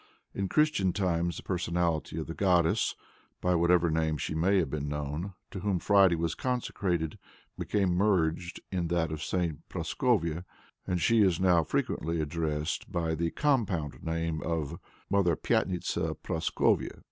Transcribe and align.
In 0.33 0.49
Christian 0.49 0.93
times 0.93 1.37
the 1.37 1.43
personality 1.43 2.17
of 2.17 2.25
the 2.25 2.33
goddess 2.33 2.95
(by 3.39 3.53
whatever 3.53 3.91
name 3.91 4.17
she 4.17 4.33
may 4.33 4.57
have 4.57 4.71
been 4.71 4.87
known) 4.87 5.35
to 5.51 5.59
whom 5.59 5.77
Friday 5.77 6.15
was 6.15 6.33
consecrated 6.33 7.19
became 7.55 7.93
merged 7.93 8.59
in 8.71 8.87
that 8.87 9.11
of 9.11 9.21
St. 9.23 9.69
Prascovia, 9.69 10.43
and 10.87 10.99
she 10.99 11.21
is 11.21 11.39
now 11.39 11.63
frequently 11.63 12.19
addressed 12.19 12.91
by 12.91 13.13
the 13.13 13.29
compound 13.29 14.01
name 14.01 14.41
of 14.41 14.79
"Mother 15.07 15.35
Pyatnitsa 15.35 16.17
Prascovia." 16.23 16.97